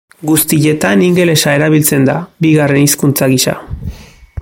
[0.27, 2.17] Guztietan ingelesa erabiltzen da
[2.47, 3.57] bigarren hizkuntza gisa.